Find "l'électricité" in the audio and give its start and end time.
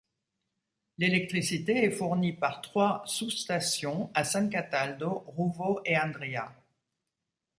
0.97-1.83